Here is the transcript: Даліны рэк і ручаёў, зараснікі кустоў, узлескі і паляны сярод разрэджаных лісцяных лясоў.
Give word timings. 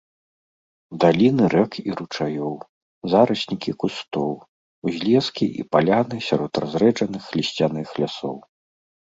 Даліны 1.01 1.43
рэк 1.53 1.73
і 1.81 1.97
ручаёў, 1.99 2.55
зараснікі 3.13 3.71
кустоў, 3.83 4.33
узлескі 4.93 5.47
і 5.61 5.69
паляны 5.75 6.15
сярод 6.29 6.53
разрэджаных 6.65 7.23
лісцяных 7.41 7.87
лясоў. 8.03 8.37